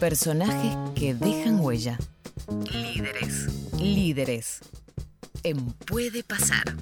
[0.00, 1.98] Personajes que dejan huella.
[2.72, 3.48] Líderes.
[3.78, 4.60] Líderes.
[5.42, 6.74] En Puede Pasar.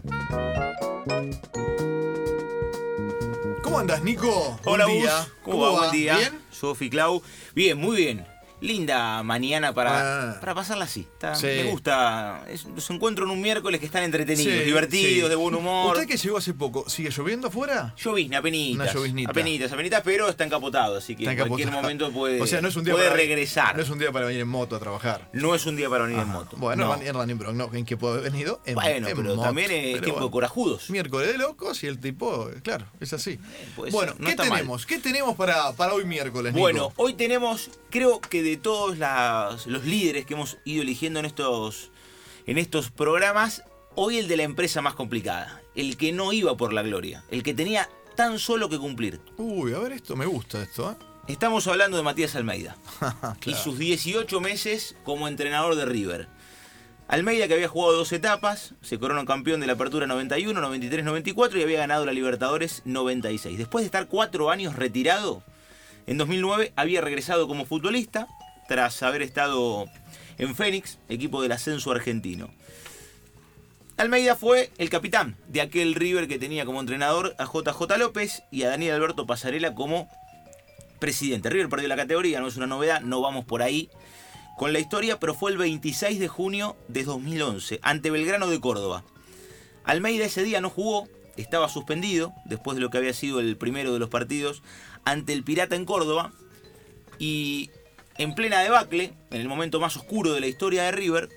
[3.61, 4.61] ¿Cómo andas, Nico?
[4.65, 5.27] Hola, día.
[5.43, 5.71] ¿Cómo, va?
[5.73, 6.17] Buen día.
[6.17, 6.41] ¿Bien?
[6.53, 7.21] Sofi Clau.
[7.57, 8.25] Bien, muy bien.
[8.61, 10.41] Linda mañana para, Ah.
[10.41, 11.01] para pasarla así.
[11.13, 11.47] Está- Sí.
[11.47, 12.45] Me gusta.
[12.49, 15.29] Es- los encuentro en un miércoles que están entretenidos, Sí, divertidos, sí.
[15.29, 15.95] de buen humor.
[15.95, 17.95] ¿Usted que llegó hace poco, sigue lloviendo afuera?
[17.97, 18.75] Llovizna, apenitas.
[18.87, 19.31] Una lloviznita.
[19.31, 22.77] Apenitas, apenitas, pero está encapotado, así que en cualquier momento puede, O sea, no es
[22.77, 23.77] un día puede para, regresar.
[23.77, 25.29] No es un día para venir en moto a trabajar.
[25.33, 26.33] No es un día para venir en Ajá.
[26.33, 26.57] moto.
[26.57, 27.03] Bueno, No.
[27.03, 28.61] en Running Bronx, no, ¿en qué puedo haber venido?
[28.67, 29.43] En, Bueno, en pero moto.
[29.43, 30.27] también es Pero tiempo bueno.
[30.27, 30.91] de corajudos.
[30.91, 33.39] Miércoles de locos y el tipo, claro, es así.
[33.77, 34.49] puede bueno, ser, no ¿qué mal.
[34.51, 34.87] tenemos?
[34.87, 36.61] ¿Qué tenemos para, para hoy miércoles, Nico?
[36.63, 41.27] Bueno, hoy tenemos, creo que de todos las- los líderes que hemos ido eligiendo en
[41.27, 41.91] estos,
[42.47, 43.63] en estos programas,
[43.95, 47.43] hoy el de la empresa más complicada, el que no iba por la gloria, el
[47.43, 49.21] que tenía tan solo que cumplir.
[49.37, 50.95] Uy, a ver esto, me gusta esto, ¿eh?
[51.29, 52.77] Estamos hablando de Matías Almeida
[53.45, 56.27] y sus 18 meses como entrenador de River.
[57.07, 61.59] Almeida que había jugado dos etapas, se coronó campeón de la Apertura 91, 93, 94
[61.59, 63.57] y había ganado la Libertadores 96.
[63.57, 65.43] Después de estar cuatro años retirado,
[66.09, 68.29] en 2009 había regresado como futbolista
[68.67, 69.87] tras haber estado
[70.39, 72.49] en Fénix, equipo del ascenso argentino.
[73.99, 78.63] Almeida fue el capitán de aquel River que tenía como entrenador a JJ López y
[78.63, 80.09] a Daniel Alberto Pasarela como
[80.99, 81.51] presidente.
[81.51, 83.91] River perdió la categoría, no es una novedad, no vamos por ahí
[84.57, 89.05] con la historia, pero fue el 26 de junio de 2011, ante Belgrano de Córdoba.
[89.85, 91.07] Almeida ese día no jugó,
[91.43, 94.63] estaba suspendido, después de lo que había sido el primero de los partidos,
[95.05, 96.33] ante el Pirata en Córdoba,
[97.19, 97.71] y
[98.17, 101.29] en plena debacle, en el momento más oscuro de la historia de River,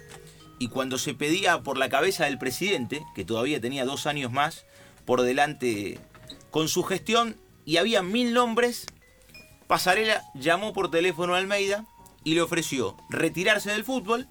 [0.60, 4.66] y cuando se pedía por la cabeza del presidente, que todavía tenía dos años más
[5.06, 6.00] por delante
[6.50, 8.86] con su gestión, y había mil nombres,
[9.68, 11.86] Pasarela llamó por teléfono a Almeida
[12.24, 14.28] y le ofreció retirarse del fútbol,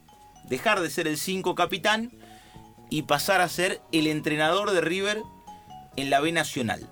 [0.49, 2.13] dejar de ser el 5 capitán
[2.91, 5.23] y pasar a ser el entrenador de River
[5.97, 6.89] en la B Nacional.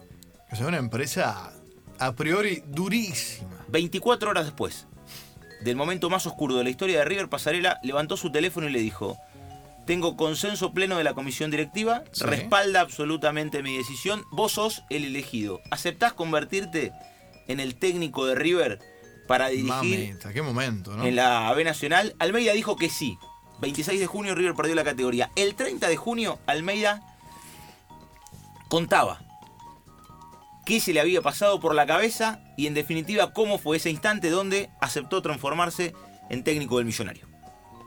[0.50, 1.52] O sea, una empresa
[1.98, 3.48] a priori durísima.
[3.68, 4.86] 24 horas después
[5.62, 8.78] del momento más oscuro de la historia de River, Pasarela levantó su teléfono y le
[8.80, 9.18] dijo,
[9.86, 12.24] tengo consenso pleno de la comisión directiva, Sí.
[12.24, 15.60] respalda absolutamente mi decisión, vos sos el elegido.
[15.70, 16.92] ¿Aceptás convertirte
[17.48, 18.78] en el técnico de River
[19.26, 21.04] para dirigir Mamita, qué momento, ¿no?
[21.04, 22.14] en la B Nacional?
[22.18, 23.18] Almeida dijo que sí.
[23.60, 25.30] 26 de junio River perdió la categoría.
[25.34, 27.02] El 30 de junio Almeida
[28.68, 29.20] contaba
[30.64, 34.28] qué se le había pasado por la cabeza y en definitiva cómo fue ese instante
[34.28, 35.94] donde aceptó transformarse
[36.28, 37.26] en técnico del millonario.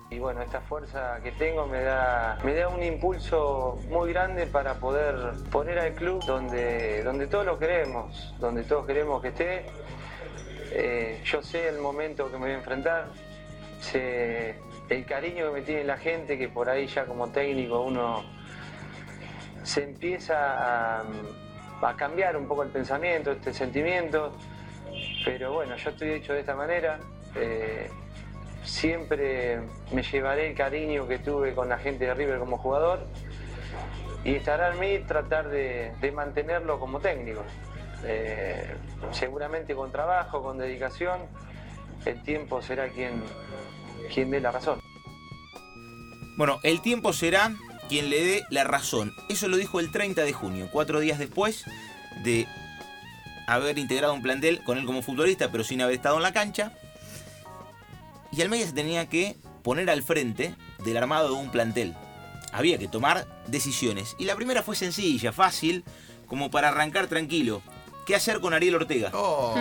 [0.09, 4.73] Y bueno, esta fuerza que tengo me da, me da un impulso muy grande para
[4.73, 5.15] poder
[5.51, 9.65] poner al club donde, donde todos lo queremos, donde todos queremos que esté.
[10.73, 13.07] Eh, yo sé el momento que me voy a enfrentar,
[13.79, 14.55] sé
[14.89, 18.41] el cariño que me tiene la gente, que por ahí ya como técnico uno
[19.63, 21.03] se empieza a,
[21.97, 24.31] cambiar un poco el pensamiento, este sentimiento.
[25.25, 26.99] Pero bueno, yo estoy hecho de esta manera.
[27.35, 27.89] eh,
[28.63, 29.59] siempre
[29.91, 33.07] me llevaré el cariño que tuve con la gente de River como jugador
[34.23, 37.43] y estará en mí tratar de, de mantenerlo como técnico.
[38.03, 38.75] Eh,
[39.11, 41.19] seguramente con trabajo, con dedicación,
[42.05, 43.23] el tiempo será quien,
[44.13, 44.79] quien dé la razón.
[46.38, 47.51] Bueno, el tiempo será
[47.91, 49.13] quien le dé la razón.
[49.28, 51.66] Eso lo dijo el 30 de junio, cuatro días después
[52.24, 52.47] de
[53.47, 56.72] haber integrado un plantel con él como futbolista, pero sin haber estado en la cancha.
[58.31, 61.94] Y Almeida se tenía que poner al frente del armado de un plantel.
[62.53, 64.16] Había que tomar decisiones.
[64.18, 65.84] Y la primera fue sencilla, fácil,
[66.28, 67.62] como para arrancar tranquilo.
[68.06, 69.12] ¿Qué hacer con Ariel Ortega?
[69.13, 69.53] Oh,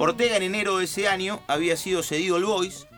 [0.00, 2.88] Ortega en enero de ese año había sido cedido al Boys.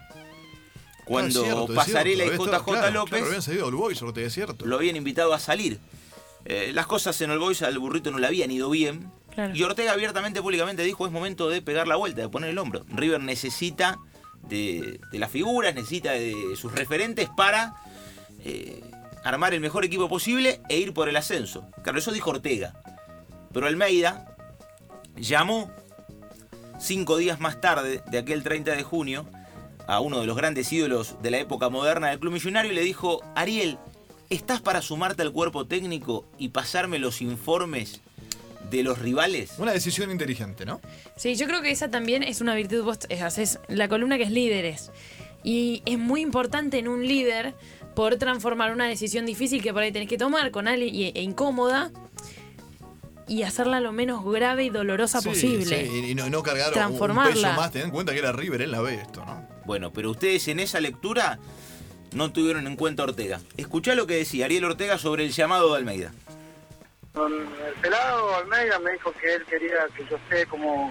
[1.08, 4.26] Cuando cierto, Pasarela cierto, y JJ estado- claro, López Claro, habían salido al Boys, Ortega,
[4.26, 4.66] es cierto.
[4.66, 5.78] lo habían invitado a salir.
[6.44, 9.10] Eh, las cosas en el Boys al burrito no le habían ido bien.
[9.34, 9.54] Claro.
[9.54, 12.84] Y Ortega abiertamente, públicamente dijo, es momento de pegar la vuelta, de poner el hombro.
[12.88, 13.98] River necesita
[14.48, 17.74] de, de las figuras, necesita de sus referentes para
[18.44, 18.82] eh,
[19.24, 21.66] armar el mejor equipo posible e ir por el ascenso.
[21.82, 22.74] Claro, eso dijo Ortega.
[23.52, 24.36] Pero Almeida
[25.16, 25.70] llamó
[26.80, 29.26] cinco días más tarde, de aquel 30 de junio,
[29.88, 32.82] a uno de los grandes ídolos de la época moderna del Club Millonario y le
[32.82, 33.78] dijo, Ariel,
[34.30, 38.00] ¿estás para sumarte al cuerpo técnico y pasarme los informes
[38.70, 39.52] de los rivales?
[39.58, 40.80] Una decisión inteligente, ¿no?
[41.16, 42.84] Sí, yo creo que esa también es una virtud.
[42.84, 44.90] Vos haces la columna que es líderes.
[45.42, 47.54] Y es muy importante en un líder
[47.94, 51.90] poder transformar una decisión difícil que por ahí tenés que tomar con alguien e incómoda
[53.26, 55.64] y hacerla lo menos grave y dolorosa Sí, posible.
[55.88, 58.70] sí, y no, no cargar un- peso más, ten en cuenta que era River en
[58.72, 59.46] la B esto, ¿no?
[59.68, 61.38] Bueno, pero ustedes en esa lectura
[62.14, 63.38] no tuvieron en cuenta a Ortega.
[63.58, 66.10] Escuchá lo que decía Ariel Ortega sobre el llamado de Almeida.
[67.14, 70.90] El pelado Almeida me dijo que él quería que yo esté como,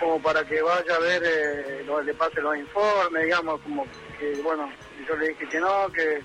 [0.00, 3.84] como para que vaya a ver, eh, lo- le pase los informes, digamos, como
[4.18, 4.72] que, bueno,
[5.06, 6.22] yo le dije que no, que,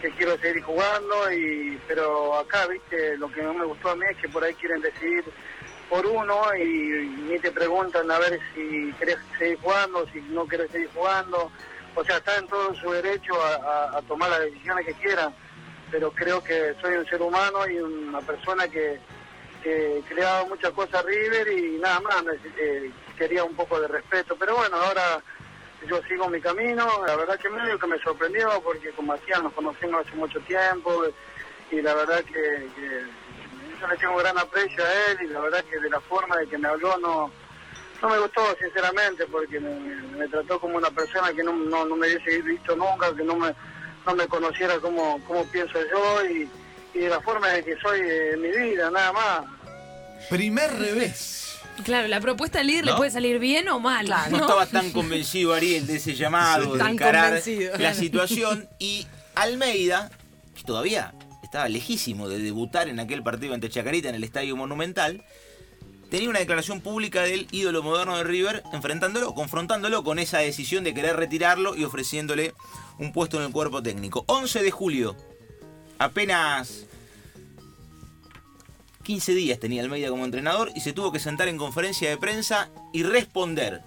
[0.00, 4.04] que quiero seguir jugando, y pero acá, viste, lo que no me gustó a mí
[4.10, 5.22] es que por ahí quieren decidir
[5.92, 10.70] por uno y, ni te preguntan a ver si querés seguir jugando, si no querés
[10.70, 11.52] seguir jugando.
[11.94, 15.34] O sea, está en todo su derecho a, tomar las decisiones que quieran,
[15.90, 19.00] pero creo que soy un ser humano y una persona que,
[19.62, 20.14] que, que
[20.48, 22.24] muchas cosas River y nada más,
[22.58, 24.34] eh, quería un poco de respeto.
[24.36, 25.22] Pero bueno, ahora
[25.86, 29.52] yo sigo mi camino, la verdad que medio que me sorprendió porque con Matías nos
[29.52, 31.04] conocimos hace mucho tiempo
[31.70, 32.66] y la verdad que
[33.82, 36.46] yo le tengo gran aprecio a él y la verdad que de la forma de
[36.46, 37.30] que me habló no
[38.00, 42.08] no me gustó sinceramente porque me, trató como una persona que no, no, no me
[42.08, 43.54] hubiese visto nunca, que no me,
[44.04, 46.48] no me conociera como, como pienso yo y,
[46.94, 49.44] y de la forma de que soy en mi vida, nada más.
[50.28, 51.60] Primer revés.
[51.84, 54.08] Claro, la propuesta del líder le puede salir bien o mal.
[54.08, 54.36] No, ¿no?
[54.40, 57.78] estaba tan convencido Ariel de ese llamado, de Tan encarar convencido.
[57.78, 58.68] la situación.
[58.80, 59.06] Y
[59.36, 60.10] Almeida,
[60.56, 61.14] que todavía
[61.52, 65.22] estaba lejísimo de debutar en aquel partido ante Chacarita en el Estadio Monumental,
[66.10, 70.94] tenía una declaración pública del ídolo moderno de River, enfrentándolo, confrontándolo con esa decisión de
[70.94, 72.54] querer retirarlo y ofreciéndole
[72.98, 74.24] un puesto en el cuerpo técnico.
[74.28, 75.14] 11 de julio,
[75.98, 76.86] apenas
[79.02, 82.70] 15 días tenía Almeida como entrenador y se tuvo que sentar en conferencia de prensa
[82.94, 83.82] y responder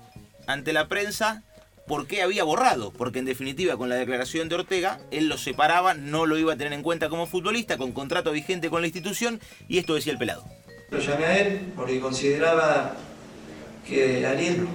[0.46, 1.44] ante la prensa
[1.88, 5.94] por qué había borrado, porque en definitiva con la declaración de Ortega él lo separaba,
[5.94, 9.40] no lo iba a tener en cuenta como futbolista, con contrato vigente con la institución
[9.68, 10.44] y esto decía el pelado.
[10.92, 12.96] Lo llamé a él porque consideraba
[13.88, 14.68] que Ariel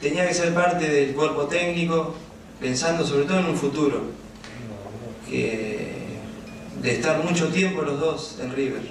[0.00, 2.14] tenía que ser parte del cuerpo técnico,
[2.60, 4.02] pensando sobre todo en un futuro,
[5.28, 8.82] de estar mucho tiempo los dos en River.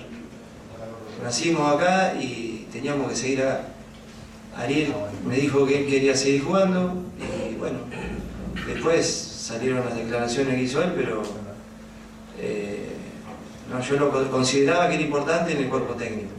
[1.22, 3.68] Nacimos acá y teníamos que seguir acá.
[4.56, 4.94] Ariel
[5.26, 6.96] me dijo que él quería seguir jugando
[8.82, 11.22] después salieron las declaraciones que hizo él, pero
[12.40, 12.96] eh,
[13.70, 16.32] no, yo lo consideraba que era importante en el cuerpo técnico.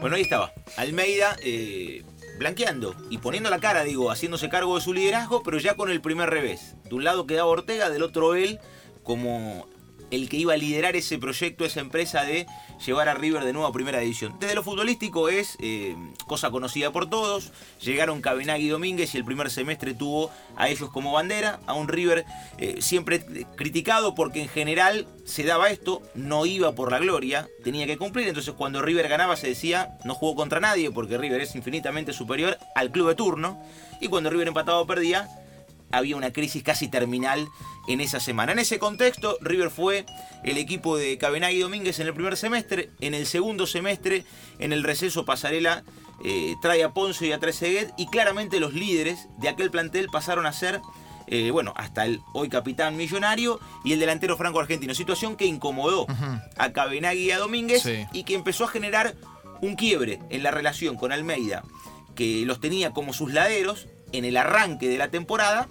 [0.00, 0.52] Bueno, ahí estaba.
[0.76, 2.02] Almeida eh,
[2.40, 6.00] blanqueando y poniendo la cara, digo, haciéndose cargo de su liderazgo, pero ya con el
[6.00, 6.74] primer revés.
[6.82, 8.58] De un lado quedaba Ortega, del otro él,
[9.04, 9.68] como
[10.10, 12.46] el que iba a liderar ese proyecto, esa empresa de
[12.84, 14.36] llevar a River de nuevo a primera división.
[14.38, 17.52] Desde lo futbolístico es eh, cosa conocida por todos.
[17.82, 21.88] Llegaron Cabenagui y Domínguez y el primer semestre tuvo a ellos como bandera, a un
[21.88, 22.24] River
[22.58, 23.24] eh, siempre
[23.56, 28.28] criticado porque en general se daba esto, no iba por la gloria, tenía que cumplir.
[28.28, 32.58] Entonces cuando River ganaba se decía no jugó contra nadie porque River es infinitamente superior
[32.74, 33.60] al club de turno.
[34.00, 35.28] Y cuando River empataba o perdía,
[35.92, 37.48] había una crisis casi terminal
[37.88, 38.52] en esa semana.
[38.52, 40.04] En ese contexto, River fue
[40.44, 42.90] el equipo de Cabenagui y Domínguez en el primer semestre.
[43.00, 44.24] En el segundo semestre,
[44.58, 45.84] en el receso, Pasarela
[46.24, 47.92] eh, trae a Ponce y a Trezeguet.
[47.96, 50.80] Y claramente los líderes de aquel plantel pasaron a ser,
[51.28, 54.94] eh, bueno, hasta el hoy capitán millonario y el delantero franco argentino.
[54.94, 56.06] Situación que incomodó
[56.56, 58.04] a Cabenagui y a Domínguez Sí.
[58.12, 59.14] y que empezó a generar
[59.62, 61.62] un quiebre en la relación con Almeida,
[62.14, 65.68] que los tenía como sus laderos en el arranque de la temporada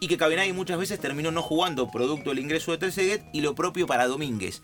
[0.00, 3.54] y que Cabenagui muchas veces terminó no jugando producto del ingreso de Trezeguet y lo
[3.54, 4.62] propio para Domínguez.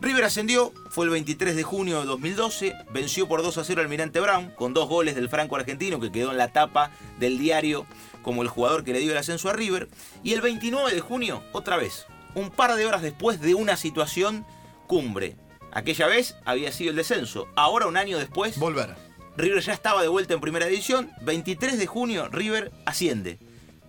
[0.00, 3.84] River ascendió, fue el 23 de junio de 2012, venció por 2 a 0 al
[3.84, 7.86] Almirante Brown con dos goles del franco argentino que quedó en la tapa del diario
[8.22, 9.88] como el jugador que le dio el ascenso a River.
[10.22, 14.44] Y el 29 de junio, otra vez, un par de horas después de una situación
[14.86, 15.36] cumbre.
[15.72, 18.94] Aquella vez había sido el descenso, ahora un año después Volver.
[19.36, 21.10] River ya estaba de vuelta en primera división.
[21.22, 23.38] 23 de junio, River asciende.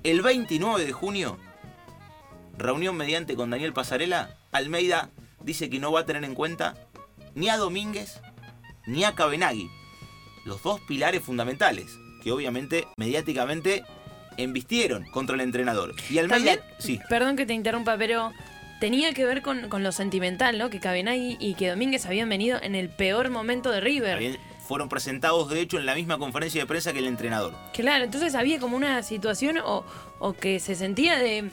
[0.06, 1.38] El 29 de junio,
[2.58, 5.10] reunión mediante con Daniel Pasarela, Almeida
[5.42, 6.76] dice que no va a tener en cuenta
[7.34, 8.22] ni a Domínguez
[8.86, 9.68] ni a Cabenagui.
[10.46, 11.88] Los dos pilares fundamentales,
[12.24, 13.84] que obviamente mediáticamente
[14.38, 15.96] embistieron contra el entrenador.
[16.10, 18.32] Y Almeida, También, sí, perdón que te interrumpa, pero
[18.80, 20.70] tenía que ver con, con lo sentimental, ¿no?
[20.70, 24.18] Que Cabenagui y que Domínguez habían venido en el peor momento de River.
[24.18, 27.54] habían- fueron presentados de hecho en la misma conferencia de prensa que el entrenador.
[27.74, 29.86] Claro, entonces había como una situación o,
[30.20, 31.52] o que se sentía de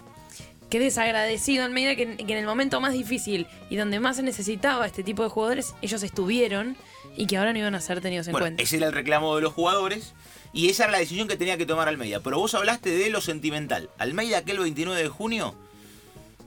[0.71, 4.23] que desagradecido en medida que, que en el momento más difícil y donde más se
[4.23, 6.77] necesitaba este tipo de jugadores, ellos estuvieron
[7.15, 8.63] y que ahora no iban a ser tenidos en Bueno, cuenta.
[8.63, 10.15] ese era el reclamo de los jugadores
[10.55, 12.21] y esa era la decisión que tenía que tomar Almeida.
[12.21, 13.91] Pero vos hablaste de lo sentimental.
[13.99, 15.55] Almeida aquel 29 de junio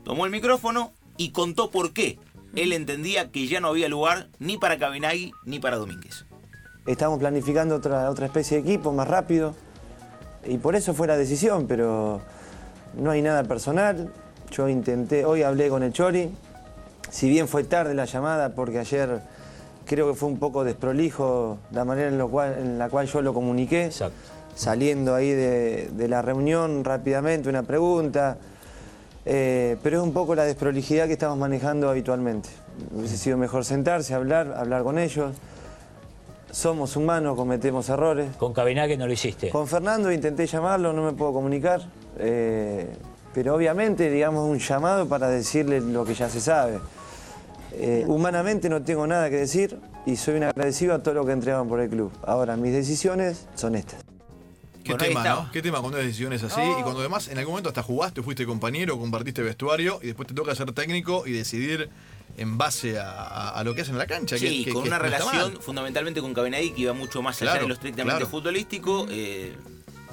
[0.03, 2.17] tomó el micrófono y contó por qué.
[2.55, 6.25] Él entendía que ya no había lugar ni para Cabenagui ni para Domínguez.
[6.85, 9.55] Estamos planificando otra, otra especie de equipo más rápido.
[10.45, 12.21] y por eso fue la decisión, pero
[12.95, 14.11] no hay nada personal.
[14.51, 16.29] Yo intenté, hoy hablé con el Chori,
[17.09, 19.19] si bien fue tarde la llamada, porque ayer
[19.87, 23.23] creo que fue un poco desprolijo la manera en, lo cual, en la cual yo
[23.23, 23.89] lo comuniqué.
[24.53, 28.37] Saliendo ahí de, de la reunión rápidamente, una pregunta.
[29.25, 32.49] Eh, pero es un poco la desprolijidad que estamos manejando habitualmente.
[32.95, 35.33] Hubiese sido mejor sentarse, hablar, hablar con ellos.
[36.55, 38.33] Somos humanos, cometemos errores.
[38.37, 39.49] Con Cabinaque no lo hiciste.
[39.49, 41.81] Con Fernando intenté llamarlo, no me puedo comunicar.
[42.17, 42.87] eh,
[43.33, 46.79] pero obviamente, digamos, un llamado para decirle lo que ya se sabe.
[47.73, 51.33] Eh, humanamente no tengo nada que decir y soy un agradecido a todo lo que
[51.33, 52.13] entregaban por el club.
[52.25, 53.99] Ahora, mis decisiones son estas.
[54.85, 55.23] Qué Bueno, tema.
[55.25, 55.51] ¿no?
[55.51, 58.45] Qué tema cuando hay decisiones así y cuando además en algún momento hasta jugaste, fuiste
[58.45, 61.89] compañero, compartiste vestuario y después te toca ser técnico y decidir
[62.37, 64.35] en base a, a- a lo que hacen en la cancha.
[64.37, 67.51] que- Sí, que- con que una relación fundamentalmente con Cabenagui que iba mucho más allá
[67.51, 68.29] Claro, de lo estrictamente claro.
[68.31, 69.07] futbolístico.
[69.09, 69.55] eh,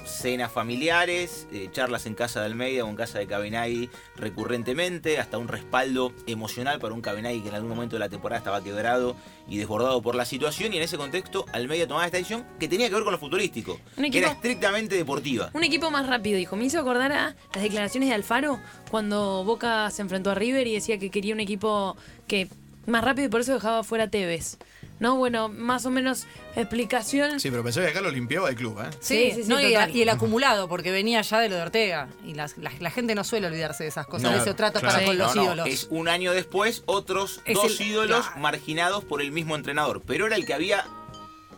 [0.05, 5.37] cenas familiares, eh, charlas en casa de Almeida o en casa de Cabenagui recurrentemente, hasta
[5.37, 9.15] un respaldo emocional para un Cabenagui que en algún momento de la temporada estaba quebrado
[9.47, 12.89] y desbordado por la situación y en ese contexto Almeida tomaba esta decisión que tenía
[12.89, 15.49] que ver con lo futbolístico, que era estrictamente deportiva.
[15.53, 16.55] Un equipo más rápido, dijo.
[16.55, 20.73] Me hizo acordar a las declaraciones de Alfaro cuando Boca se enfrentó a River y
[20.73, 21.95] decía que quería un equipo
[22.27, 22.47] que
[22.85, 24.57] más rápido y por eso dejaba fuera Tevez.
[24.99, 25.17] ¿No?
[25.17, 27.39] Bueno, más o menos explicación.
[27.39, 28.89] Sí, pero pensaba que acá lo limpiaba el club, ¿eh?
[29.01, 29.95] Sí, Sí, sí, sí, no, y, total.
[29.95, 32.07] y el acumulado, porque venía ya de lo de Ortega.
[32.25, 34.79] Y las- la, la gente no suele olvidarse de esas cosas, No, de ese trato
[34.79, 34.93] claro.
[34.95, 35.67] para con los no, ídolos.
[35.67, 38.39] Es un año después, otros Es dos el- ídolos claro.
[38.41, 40.01] marginados por el mismo entrenador.
[40.05, 40.85] Pero era el que había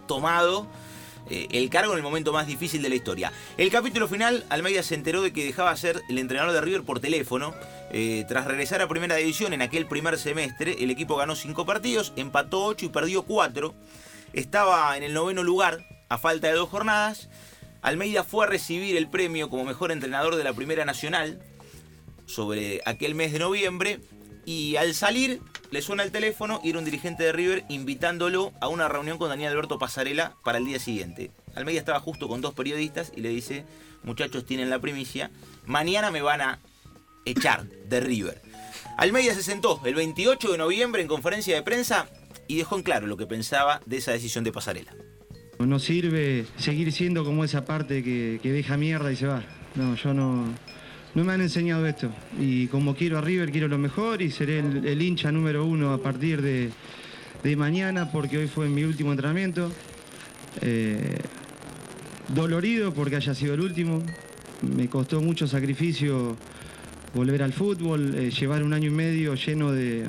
[0.07, 0.67] tomado
[1.29, 3.31] eh, el cargo en el momento más difícil de la historia.
[3.57, 6.99] El capítulo final, Almeida se enteró de que dejaba ser el entrenador de River por
[6.99, 7.53] teléfono.
[7.97, 12.11] Eh, tras regresar a Primera División en aquel primer semestre, el equipo ganó cinco partidos,
[12.17, 13.73] empató ocho y perdió cuatro.
[14.33, 17.29] Estaba en el noveno lugar, a falta de dos jornadas.
[17.81, 21.41] Almeida fue a recibir el premio como mejor entrenador de la Primera Nacional
[22.25, 24.01] sobre aquel mes de noviembre
[24.45, 25.39] y al salir
[25.71, 29.29] le suena el teléfono y era un dirigente de River invitándolo a una reunión con
[29.29, 31.31] Daniel Alberto Pasarela para el día siguiente.
[31.55, 33.63] Almeida estaba justo con dos periodistas y le dice,
[34.03, 35.31] muchachos tienen la primicia,
[35.65, 36.59] mañana me van a
[37.25, 38.41] echar de River.
[38.97, 42.07] Almeida se sentó el 28 de noviembre en conferencia de prensa
[42.47, 44.95] y dejó en claro lo que pensaba de esa decisión de Pasarela.
[45.59, 49.43] No sirve seguir siendo como esa parte que, que deja mierda y se va.
[49.75, 50.45] No, yo no,
[51.15, 52.11] no me han enseñado esto.
[52.39, 55.97] Y como quiero a River, quiero lo mejor y seré el, hincha número uno a
[55.97, 56.71] partir de,
[57.41, 59.71] de mañana porque hoy fue mi último entrenamiento.
[60.61, 61.17] Eh,
[62.29, 64.03] dolorido porque haya sido el último.
[64.61, 66.37] Me costó mucho sacrificio
[67.15, 70.03] volver al fútbol, eh, llevar un año y medio lleno de,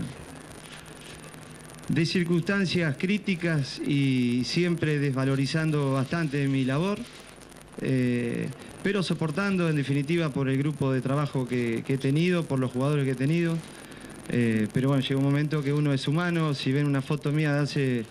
[1.88, 6.98] de circunstancias críticas y siempre desvalorizando bastante mi labor,
[7.80, 8.48] eh,
[8.82, 13.04] pero soportando en definitiva por el grupo de trabajo que, he tenido, por los jugadores
[13.04, 13.56] que he tenido.
[14.28, 17.54] Eh, pero bueno, llega un momento que uno es humano, si ven una foto mía
[17.54, 18.04] de hace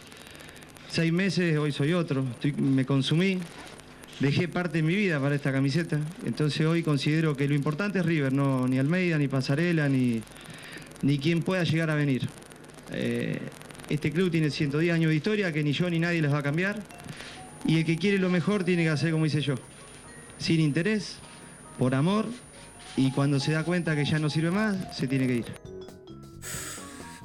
[0.87, 2.23] seis meses, hoy soy otro,
[2.57, 3.39] me consumí,
[4.19, 8.05] dejé parte de mi vida para esta camiseta, entonces hoy considero que lo importante es
[8.05, 10.21] River, no ni Almeida, ni Pasarela, ni,
[11.01, 12.27] ni quien pueda llegar a venir.
[12.91, 13.39] Eh,
[13.89, 16.43] este club tiene 110 años de historia que ni yo ni nadie les va a
[16.43, 16.81] cambiar.
[17.65, 19.55] Y el que quiere lo mejor tiene que hacer como hice yo.
[20.37, 21.17] Sin interés,
[21.77, 22.25] por amor,
[22.97, 25.45] y cuando se da cuenta que ya no sirve más, se tiene que ir.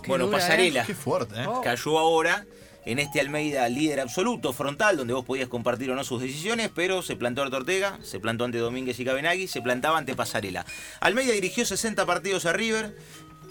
[0.06, 0.40] bueno, dura, ¿eh?
[0.40, 0.85] Pasarela.
[0.85, 1.47] Qué fuerte, ¿eh?
[1.62, 2.44] Cayó ahora
[2.84, 7.02] en este Almeida líder absoluto, frontal, donde vos podías compartir o no sus decisiones, pero
[7.02, 10.64] se plantó ante Ortega, se plantó ante Domínguez y Cabenagui, se plantaba ante Pasarela.
[11.00, 12.96] Almeida dirigió 60 partidos a River,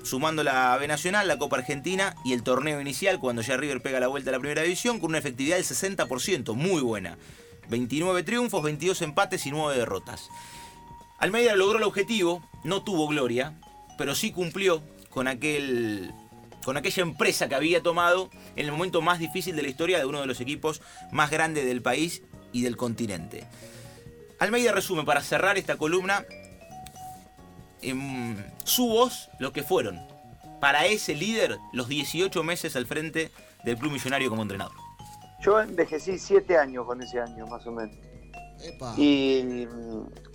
[0.03, 3.99] sumando la B Nacional, la Copa Argentina y el torneo inicial, cuando ya River pega
[3.99, 7.17] la vuelta a la primera división, con una efectividad del 60%, muy buena.
[7.69, 10.29] 29 triunfos, 22 empates y 9 derrotas.
[11.19, 13.59] Almeida logró el objetivo, no tuvo gloria,
[13.97, 16.11] pero sí cumplió con aquel
[16.69, 20.05] con aquella empresa que había tomado en el momento más difícil de la historia de
[20.05, 22.21] uno de los equipos más grandes del país
[22.51, 23.47] y del continente.
[24.37, 26.27] Almeida resume para cerrar esta columna
[27.81, 29.99] en su voz lo que fueron
[30.61, 33.31] para ese líder los 18 meses al frente
[33.63, 34.77] del Club Millonario como entrenador.
[35.41, 37.95] Yo envejecí siete años con ese año, más o menos.
[38.95, 39.65] Y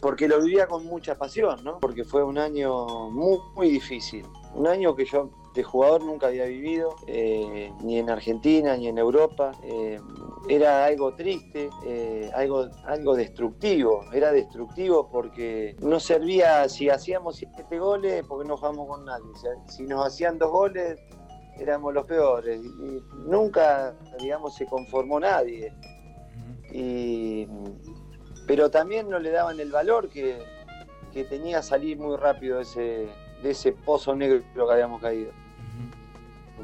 [0.01, 1.79] porque lo vivía con mucha pasión, ¿no?
[1.79, 4.27] Porque fue un año muy, muy difícil.
[4.53, 8.99] Un año que yo de jugador nunca había vivido, eh, ni en Argentina, ni en
[8.99, 9.53] Europa.
[9.63, 10.01] Eh,
[10.49, 14.05] era algo triste, eh, algo, algo destructivo.
[14.13, 19.27] Era destructivo porque no servía si hacíamos siete goles, porque no jugamos con nadie.
[19.69, 20.99] Si nos hacían dos goles,
[21.57, 22.61] éramos los peores.
[22.61, 25.73] Y, nunca, digamos, se conformó nadie.
[26.73, 27.47] Y,
[28.49, 30.43] pero también no le daban el valor que,
[31.13, 33.09] que tenía salir muy rápido de ese,
[33.41, 35.44] de ese pozo negro que habíamos caído.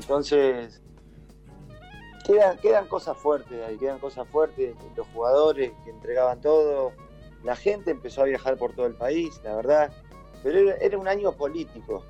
[0.00, 0.80] Entonces,
[2.26, 6.92] quedan, quedan cosas fuertes ahí, quedan cosas fuertes, los jugadores que entregaban todo,
[7.45, 9.92] la gente empezó a viajar por todo el país, la verdad,
[10.42, 12.04] pero era, era un año político,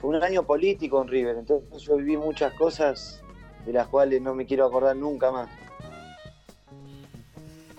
[0.00, 3.22] fue un año político en River, entonces yo viví muchas cosas
[3.66, 5.48] de las cuales no me quiero acordar nunca más.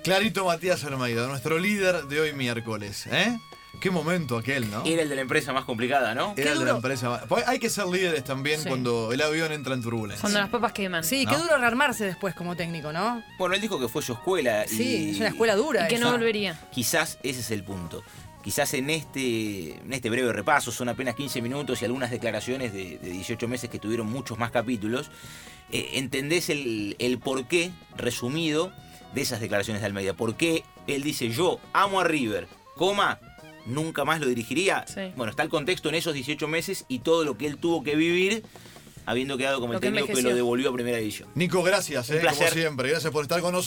[0.04, 3.38] Clarito Matías Almeida, nuestro líder de hoy miércoles, ¿eh?
[3.82, 4.84] Qué momento aquel, ¿no?
[4.86, 6.34] Era el de la empresa más complicada, ¿no?
[6.38, 8.70] Era el de la empresa más- Hay que ser líderes también Sí.
[8.70, 10.22] cuando el avión entra en turbulencia.
[10.22, 11.04] Cuando las papas queman.
[11.04, 11.32] Sí, ¿No?
[11.32, 13.24] qué duro rearmarse después como técnico, ¿no?
[13.40, 14.66] Bueno, él dijo que fue su escuela.
[14.68, 15.86] Sí, es una escuela dura.
[15.86, 16.60] Y que no volvería.
[16.72, 18.04] Quizás ese es el punto.
[18.44, 22.98] Quizás en este, en este breve repaso, son apenas 15 minutos y algunas declaraciones de,
[22.98, 25.10] de 18 meses que tuvieron muchos más capítulos,
[25.72, 28.72] eh, entendés el, el porqué resumido
[29.14, 30.14] de esas declaraciones de Almeida.
[30.14, 33.20] ¿Por qué él dice yo amo a River, coma,
[33.66, 34.86] nunca más lo dirigiría?
[34.88, 35.12] Sí.
[35.16, 37.96] Bueno, está el contexto en esos 18 meses y todo lo que él tuvo que
[37.96, 38.44] vivir
[39.06, 41.30] habiendo quedado como Lo el que técnico que lo devolvió a primera división.
[41.36, 42.22] Nico, gracias, ¿eh?
[42.22, 42.90] como siempre.
[42.90, 43.66] Gracias por estar con nosotros.